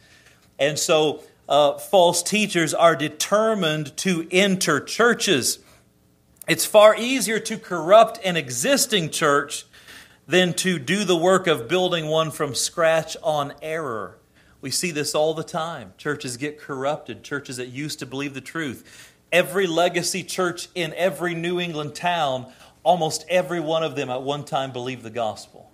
[0.58, 5.58] And so uh, false teachers are determined to enter churches.
[6.46, 9.64] It's far easier to corrupt an existing church
[10.28, 14.18] than to do the work of building one from scratch on error.
[14.60, 15.94] We see this all the time.
[15.96, 19.14] Churches get corrupted, churches that used to believe the truth.
[19.32, 22.52] Every legacy church in every New England town,
[22.88, 25.70] almost every one of them at one time believed the gospel.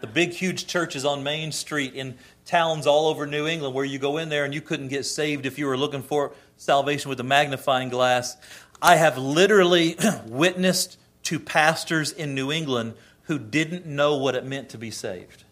[0.00, 3.98] The big, huge churches on Main Street in towns all over New England where you
[3.98, 7.20] go in there and you couldn't get saved if you were looking for salvation with
[7.20, 8.38] a magnifying glass.
[8.80, 9.94] I have literally
[10.26, 15.44] witnessed to pastors in New England who didn't know what it meant to be saved.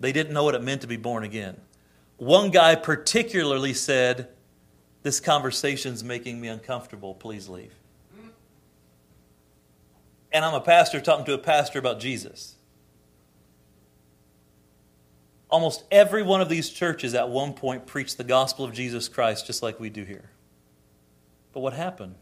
[0.00, 1.60] They didn't know what it meant to be born again.
[2.16, 4.26] One guy particularly said,
[5.06, 7.14] This conversation's making me uncomfortable.
[7.14, 7.72] Please leave.
[10.32, 12.56] And I'm a pastor talking to a pastor about Jesus.
[15.48, 19.46] Almost every one of these churches at one point preached the gospel of Jesus Christ
[19.46, 20.28] just like we do here.
[21.52, 22.16] But what happened?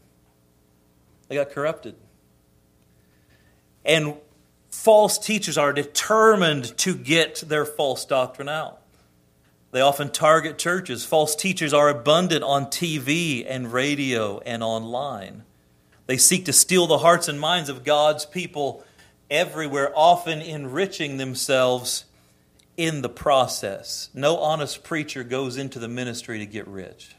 [1.27, 1.95] They got corrupted.
[3.83, 4.13] And
[4.69, 8.79] false teachers are determined to get their false doctrine out.
[9.75, 11.03] They often target churches.
[11.03, 15.43] False teachers are abundant on TV and radio and online.
[16.05, 18.85] They seek to steal the hearts and minds of God's people
[19.29, 22.05] everywhere, often enriching themselves
[22.77, 24.09] in the process.
[24.13, 27.13] No honest preacher goes into the ministry to get rich.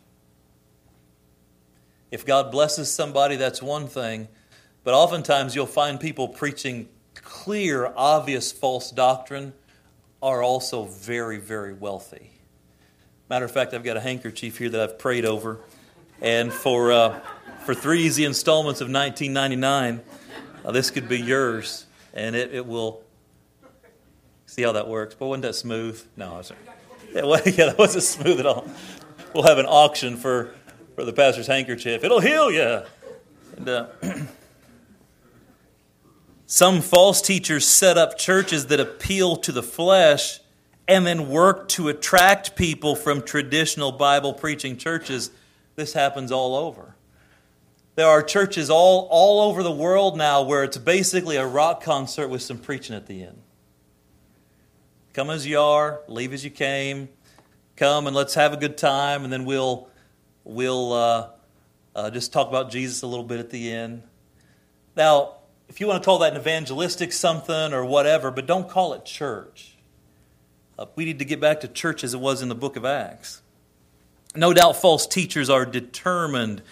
[2.10, 4.28] If God blesses somebody, that's one thing,
[4.82, 9.52] but oftentimes you'll find people preaching clear, obvious false doctrine
[10.22, 12.30] are also very, very wealthy.
[13.28, 15.60] Matter of fact, I've got a handkerchief here that I've prayed over,
[16.20, 17.20] and for uh,
[17.64, 20.00] for three easy installments of 1999,
[20.64, 23.02] uh, this could be yours, and it, it will
[24.46, 25.14] See how that works?
[25.14, 26.02] But wasn't that smooth?
[26.16, 26.60] No, sorry.
[27.12, 28.66] Yeah, well, yeah, that wasn't smooth at all.
[29.34, 30.54] We'll have an auction for,
[30.94, 32.04] for the pastor's handkerchief.
[32.04, 32.82] It'll heal you.
[33.56, 33.86] And, uh,
[36.46, 40.40] some false teachers set up churches that appeal to the flesh
[40.88, 45.30] and then work to attract people from traditional Bible preaching churches.
[45.74, 46.94] This happens all over.
[47.96, 52.28] There are churches all, all over the world now where it's basically a rock concert
[52.28, 53.40] with some preaching at the end.
[55.14, 57.08] Come as you are, leave as you came.
[57.74, 59.88] Come and let's have a good time, and then we'll
[60.44, 61.30] we'll uh,
[61.94, 64.02] uh, just talk about Jesus a little bit at the end.
[64.94, 65.36] Now,
[65.68, 69.04] if you want to call that an evangelistic something or whatever, but don't call it
[69.04, 69.75] church.
[70.78, 72.84] Uh, we need to get back to church as it was in the book of
[72.84, 73.40] Acts.
[74.34, 76.62] No doubt false teachers are determined.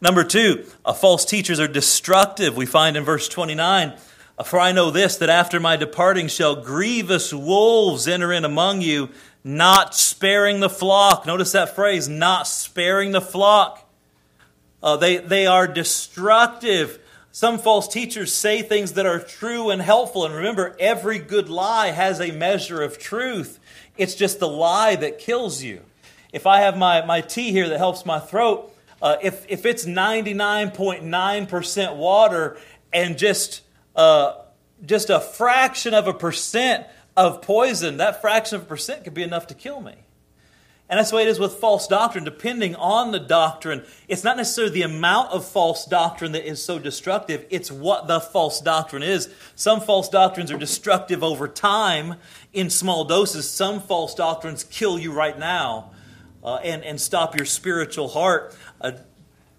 [0.00, 2.56] Number two, uh, false teachers are destructive.
[2.56, 3.94] We find in verse 29
[4.36, 8.82] uh, For I know this, that after my departing shall grievous wolves enter in among
[8.82, 9.08] you,
[9.42, 11.24] not sparing the flock.
[11.24, 13.90] Notice that phrase, not sparing the flock.
[14.82, 16.98] Uh, they, they are destructive.
[17.34, 20.24] Some false teachers say things that are true and helpful.
[20.24, 23.58] And remember, every good lie has a measure of truth.
[23.96, 25.80] It's just the lie that kills you.
[26.32, 28.72] If I have my, my tea here that helps my throat,
[29.02, 32.56] uh, if, if it's 99.9% water
[32.92, 33.62] and just,
[33.96, 34.34] uh,
[34.86, 39.24] just a fraction of a percent of poison, that fraction of a percent could be
[39.24, 40.03] enough to kill me.
[40.88, 42.24] And that's the way it is with false doctrine.
[42.24, 46.78] Depending on the doctrine, it's not necessarily the amount of false doctrine that is so
[46.78, 49.30] destructive, it's what the false doctrine is.
[49.54, 52.16] Some false doctrines are destructive over time
[52.52, 55.90] in small doses, some false doctrines kill you right now
[56.44, 58.92] uh, and, and stop your spiritual heart, uh,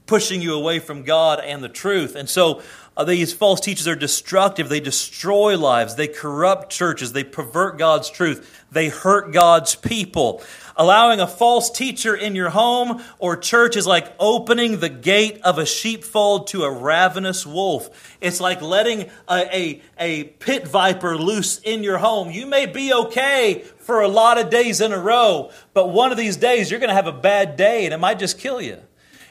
[0.06, 2.16] pushing you away from God and the truth.
[2.16, 2.62] And so,
[2.98, 4.70] uh, these false teachers are destructive.
[4.70, 5.96] They destroy lives.
[5.96, 7.12] They corrupt churches.
[7.12, 8.64] They pervert God's truth.
[8.72, 10.42] They hurt God's people.
[10.78, 15.58] Allowing a false teacher in your home or church is like opening the gate of
[15.58, 18.18] a sheepfold to a ravenous wolf.
[18.20, 22.30] It's like letting a, a, a pit viper loose in your home.
[22.30, 26.18] You may be okay for a lot of days in a row, but one of
[26.18, 28.82] these days you're going to have a bad day and it might just kill you.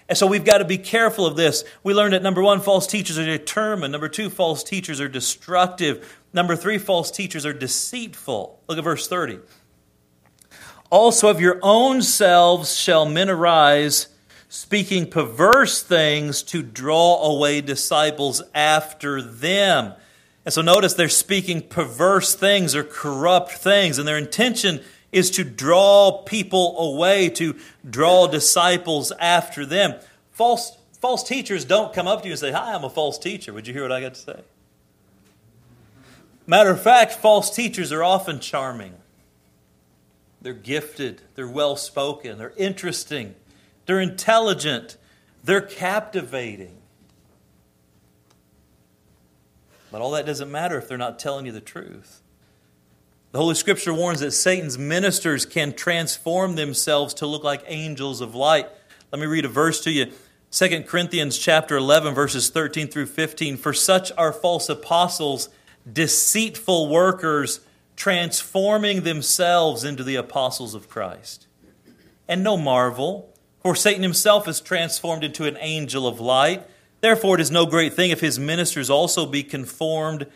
[0.08, 1.64] And so we've got to be careful of this.
[1.82, 3.92] We learned that number one, false teachers are determined.
[3.92, 6.20] Number two, false teachers are destructive.
[6.32, 8.60] Number three, false teachers are deceitful.
[8.68, 9.40] Look at verse 30.
[10.94, 14.06] Also of your own selves shall men arise,
[14.48, 19.92] speaking perverse things to draw away disciples after them.
[20.44, 25.42] And so notice they're speaking perverse things or corrupt things, and their intention is to
[25.42, 27.56] draw people away, to
[27.90, 29.96] draw disciples after them.
[30.30, 33.52] False, false teachers don't come up to you and say, Hi, I'm a false teacher.
[33.52, 34.40] Would you hear what I got to say?
[36.46, 38.94] Matter of fact, false teachers are often charming.
[40.44, 43.34] They're gifted, they're well spoken, they're interesting,
[43.86, 44.98] they're intelligent,
[45.42, 46.76] they're captivating.
[49.90, 52.20] But all that doesn't matter if they're not telling you the truth.
[53.32, 58.34] The Holy Scripture warns that Satan's ministers can transform themselves to look like angels of
[58.34, 58.68] light.
[59.12, 60.12] Let me read a verse to you.
[60.50, 65.48] 2 Corinthians chapter 11 verses 13 through 15 for such are false apostles
[65.90, 67.60] deceitful workers
[67.96, 71.46] transforming themselves into the apostles of Christ.
[72.26, 76.66] And no marvel for Satan himself is transformed into an angel of light
[77.04, 80.26] therefore it is no great thing if his ministers also be conformed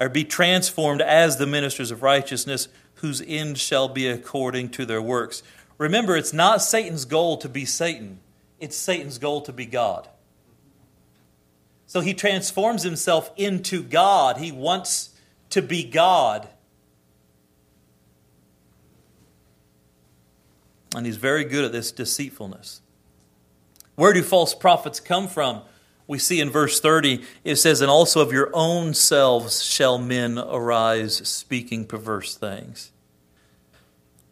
[0.00, 5.00] or be transformed as the ministers of righteousness, whose end shall be according to their
[5.00, 5.44] works.
[5.78, 8.18] Remember, it's not Satan's goal to be Satan,
[8.58, 10.08] it's Satan's goal to be God.
[11.86, 14.38] So he transforms himself into God.
[14.38, 15.10] He wants
[15.50, 16.48] to be God.
[20.96, 22.80] And he's very good at this deceitfulness.
[23.94, 25.62] Where do false prophets come from?
[26.06, 30.38] we see in verse 30, it says, And also of your own selves shall men
[30.38, 32.92] arise speaking perverse things.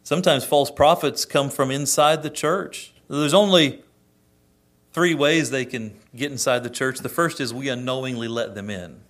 [0.03, 2.93] Sometimes false prophets come from inside the church.
[3.09, 3.83] There's only
[4.93, 7.01] three ways they can get inside the church.
[7.01, 9.01] The first is we unknowingly let them in.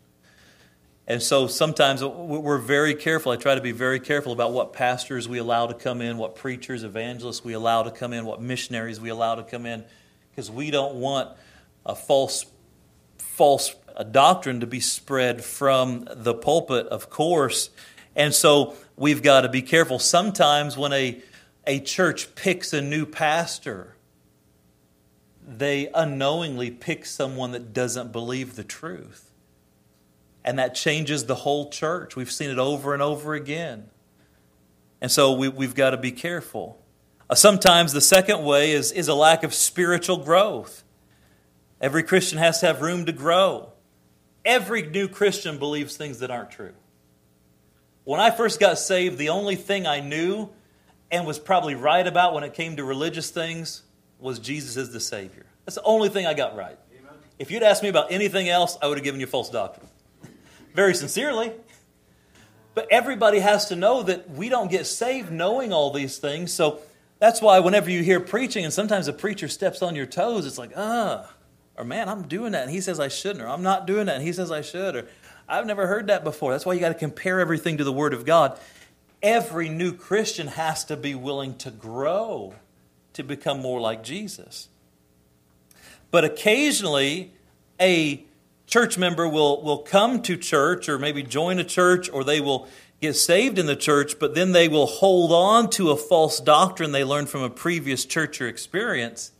[1.07, 3.31] And so sometimes we're very careful.
[3.31, 6.35] I try to be very careful about what pastors we allow to come in, what
[6.35, 9.85] preachers, evangelists we allow to come in, what missionaries we allow to come in,
[10.31, 11.29] because we don't want
[11.85, 12.47] a false
[13.19, 13.75] false
[14.11, 17.71] doctrine to be spread from the pulpit, of course.
[18.17, 19.99] And so we've got to be careful.
[19.99, 21.21] Sometimes when a,
[21.67, 23.97] a church picks a new pastor,
[25.47, 29.31] they unknowingly pick someone that doesn't believe the truth.
[30.45, 32.17] And that changes the whole church.
[32.17, 33.89] We've seen it over and over again.
[35.01, 36.81] And so we, we've got to be careful.
[37.29, 40.85] Uh, sometimes the second way is, is a lack of spiritual growth.
[41.81, 43.73] Every Christian has to have room to grow.
[44.45, 46.75] Every new Christian believes things that aren't true.
[48.05, 50.51] When I first got saved, the only thing I knew
[51.11, 53.83] and was probably right about when it came to religious things
[54.19, 55.47] was Jesus is the Savior.
[55.65, 56.79] That's the only thing I got right.
[56.99, 57.13] Amen.
[57.39, 59.87] If you'd asked me about anything else, I would have given you false doctrine.
[60.75, 61.53] Very sincerely.
[62.75, 66.53] But everybody has to know that we don't get saved knowing all these things.
[66.53, 66.81] So
[67.21, 70.59] that's why whenever you hear preaching, and sometimes a preacher steps on your toes, it's
[70.59, 71.31] like, ah,
[71.77, 73.45] Or, man, I'm doing that and he says I shouldn't.
[73.45, 74.97] Or, I'm not doing that and he says I should.
[74.97, 75.07] Or,
[75.49, 76.53] I've never heard that before.
[76.53, 78.59] That's why you got to compare everything to the Word of God.
[79.23, 82.55] Every new Christian has to be willing to grow
[83.13, 84.69] to become more like Jesus.
[86.11, 87.33] But occasionally,
[87.81, 88.25] a
[88.75, 92.67] church member will, will come to church or maybe join a church or they will
[93.01, 96.91] get saved in the church, but then they will hold on to a false doctrine
[96.91, 99.31] they learned from a previous church or experience.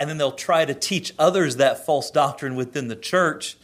[0.00, 3.58] And then they'll try to teach others that false doctrine within the church,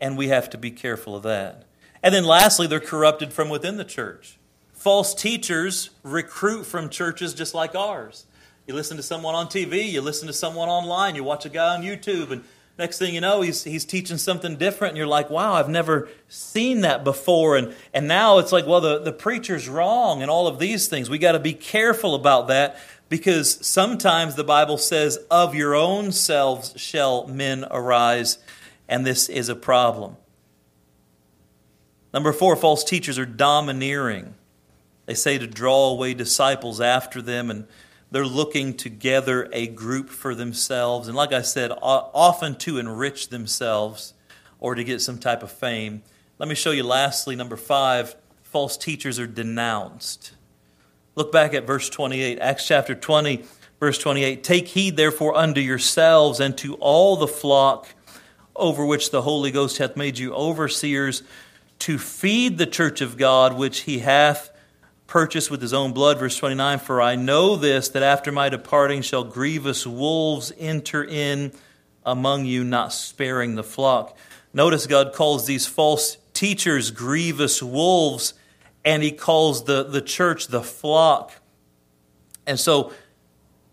[0.00, 1.64] and we have to be careful of that.
[2.00, 4.38] And then lastly, they're corrupted from within the church.
[4.72, 8.24] False teachers recruit from churches just like ours.
[8.68, 11.74] You listen to someone on TV, you listen to someone online, you watch a guy
[11.74, 12.44] on YouTube, and
[12.78, 16.08] next thing you know, he's, he's teaching something different, and you're like, wow, I've never
[16.28, 17.56] seen that before.
[17.56, 21.08] And, and now it's like, well, the, the preacher's wrong, and all of these things.
[21.08, 26.10] We got to be careful about that because sometimes the Bible says, of your own
[26.10, 28.38] selves shall men arise,
[28.88, 30.16] and this is a problem.
[32.12, 34.34] Number four, false teachers are domineering.
[35.06, 37.66] They say to draw away disciples after them and
[38.14, 41.08] they're looking to gather a group for themselves.
[41.08, 44.14] And like I said, often to enrich themselves
[44.60, 46.04] or to get some type of fame.
[46.38, 50.34] Let me show you lastly, number five, false teachers are denounced.
[51.16, 53.42] Look back at verse 28, Acts chapter 20,
[53.80, 54.44] verse 28.
[54.44, 57.96] Take heed therefore unto yourselves and to all the flock
[58.54, 61.24] over which the Holy Ghost hath made you overseers
[61.80, 64.53] to feed the church of God which he hath
[65.06, 66.18] purchased with his own blood.
[66.18, 71.52] Verse 29 For I know this, that after my departing shall grievous wolves enter in
[72.04, 74.16] among you, not sparing the flock.
[74.52, 78.34] Notice God calls these false teachers grievous wolves,
[78.84, 81.32] and he calls the, the church the flock.
[82.46, 82.92] And so,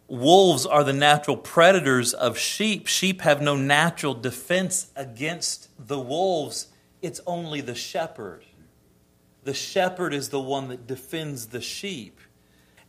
[0.07, 2.87] wolves are the natural predators of sheep.
[2.87, 6.67] Sheep have no natural defense against the wolves,
[7.01, 8.45] it's only the shepherd.
[9.43, 12.19] The shepherd is the one that defends the sheep.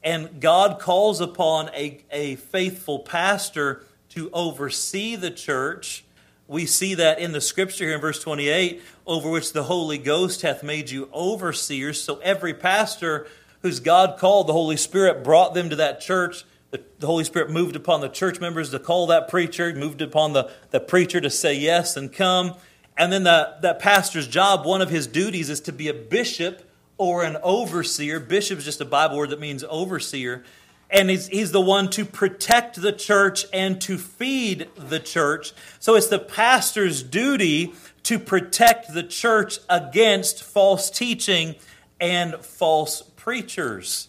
[0.04, 6.04] And God calls upon a, a faithful pastor to oversee the church.
[6.48, 10.42] We see that in the scripture here in verse 28 over which the Holy Ghost
[10.42, 12.02] hath made you overseers.
[12.02, 13.26] So every pastor
[13.62, 16.44] whose God called, the Holy Spirit brought them to that church.
[16.72, 20.32] The, the Holy Spirit moved upon the church members to call that preacher, moved upon
[20.32, 22.56] the, the preacher to say yes and come.
[22.96, 26.68] And then the, that pastor's job, one of his duties is to be a bishop
[26.98, 28.20] or an overseer.
[28.20, 30.44] Bishop is just a Bible word that means overseer.
[30.90, 35.52] And he's, he's the one to protect the church and to feed the church.
[35.78, 37.72] So it's the pastor's duty
[38.04, 41.54] to protect the church against false teaching
[41.98, 44.08] and false preachers.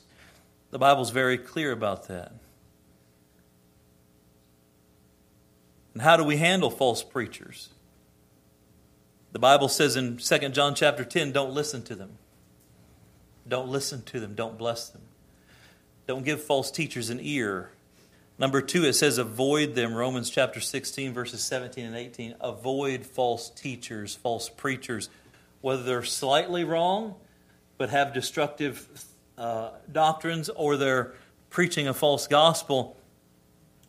[0.71, 2.33] The Bible's very clear about that.
[5.93, 7.69] And how do we handle false preachers?
[9.33, 12.17] The Bible says in 2 John chapter 10, don't listen to them.
[13.47, 14.35] Don't listen to them.
[14.35, 15.01] Don't bless them.
[16.07, 17.71] Don't give false teachers an ear.
[18.37, 19.93] Number two, it says avoid them.
[19.93, 22.35] Romans chapter 16, verses 17 and 18.
[22.41, 25.09] Avoid false teachers, false preachers,
[25.61, 27.15] whether they're slightly wrong
[27.77, 28.87] but have destructive
[29.37, 31.13] uh, doctrines or they're
[31.49, 32.97] preaching a false gospel.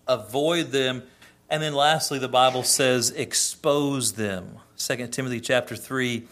[0.09, 1.03] Avoid them.
[1.51, 4.59] And then lastly, the Bible says expose them.
[4.77, 6.27] 2 Timothy chapter 3,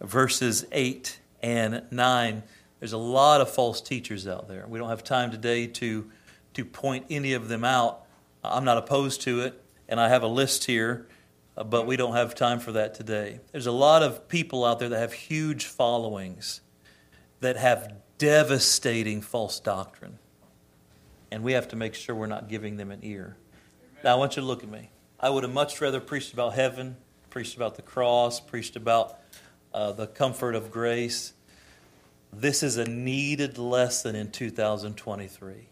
[0.00, 2.42] verses 8 and 9.
[2.78, 4.66] There's a lot of false teachers out there.
[4.68, 6.10] We don't have time today to,
[6.54, 8.04] to point any of them out.
[8.44, 11.06] I'm not opposed to it, and I have a list here,
[11.56, 13.40] uh, but we don't have time for that today.
[13.52, 16.60] There's a lot of people out there that have huge followings
[17.40, 20.18] that have devastating false doctrine,
[21.30, 23.36] and we have to make sure we're not giving them an ear.
[24.04, 24.90] Now, I want you to look at me.
[25.18, 26.96] I would have much rather preached about heaven
[27.30, 29.18] preached about the cross, preached about
[29.72, 31.32] uh, the comfort of grace.
[32.32, 35.68] This is a needed lesson in 2023.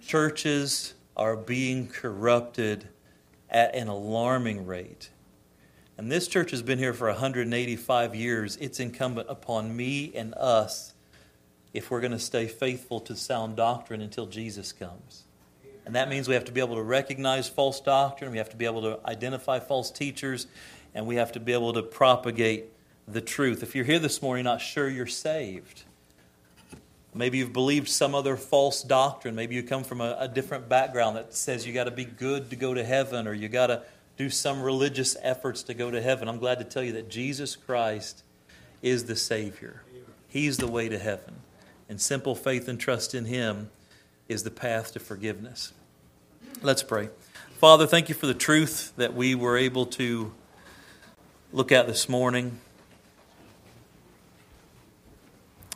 [0.00, 2.88] Churches are being corrupted
[3.48, 5.10] at an alarming rate.
[5.98, 8.56] And this church has been here for 185 years.
[8.56, 10.94] It's incumbent upon me and us
[11.72, 15.24] if we're going to stay faithful to sound doctrine until Jesus comes.
[15.84, 18.56] And that means we have to be able to recognize false doctrine, we have to
[18.56, 20.46] be able to identify false teachers,
[20.94, 22.66] and we have to be able to propagate
[23.08, 23.62] the truth.
[23.62, 25.82] If you're here this morning not sure you're saved,
[27.14, 31.16] maybe you've believed some other false doctrine, maybe you come from a, a different background
[31.16, 33.82] that says you got to be good to go to heaven or you got to
[34.16, 36.28] do some religious efforts to go to heaven.
[36.28, 38.22] I'm glad to tell you that Jesus Christ
[38.82, 39.82] is the Savior.
[40.28, 41.34] He's the way to heaven.
[41.88, 43.70] And simple faith and trust in Him
[44.32, 45.72] is the path to forgiveness.
[46.62, 47.10] Let's pray.
[47.58, 50.32] Father, thank you for the truth that we were able to
[51.52, 52.58] look at this morning.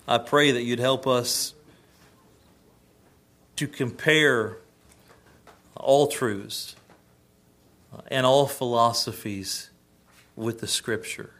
[0.09, 1.55] I pray that you'd help us
[3.57, 4.59] to compare
[5.77, 6.75] all truths
[8.09, 9.71] and all philosophies
[10.35, 11.31] with the Scripture.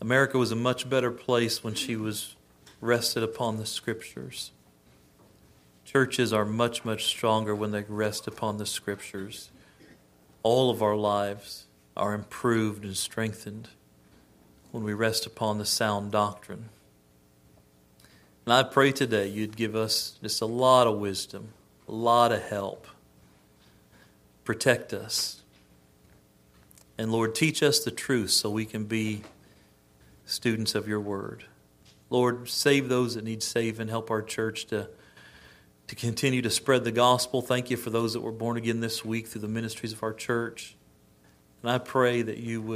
[0.00, 2.35] America was a much better place when she was
[2.80, 4.50] rested upon the Scriptures.
[5.84, 9.50] Churches are much, much stronger when they rest upon the Scriptures.
[10.42, 11.66] All of our lives
[11.96, 13.68] are improved and strengthened
[14.72, 16.68] when we rest upon the sound doctrine.
[18.44, 21.48] And I pray today you'd give us just a lot of wisdom,
[21.88, 22.86] a lot of help.
[24.44, 25.42] Protect us.
[26.98, 29.22] And Lord, teach us the truth so we can be
[30.24, 31.44] students of your word.
[32.10, 33.88] Lord, save those that need saving.
[33.88, 34.88] Help our church to
[35.88, 37.42] to continue to spread the gospel.
[37.42, 40.12] Thank you for those that were born again this week through the ministries of our
[40.12, 40.76] church.
[41.62, 42.74] And I pray that you would.